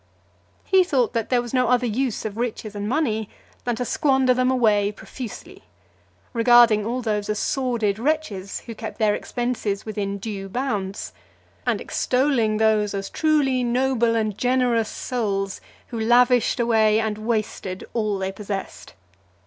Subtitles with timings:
[0.65, 0.69] XXX.
[0.71, 3.29] He thought there was no other use of riches and money
[3.65, 5.61] than to squander them away profusely;
[6.33, 11.13] regarding all those as sordid wretches who kept their expenses within due bounds;
[11.67, 18.17] and extolling those as truly noble and generous souls, who lavished away and wasted all
[18.17, 18.95] they possessed.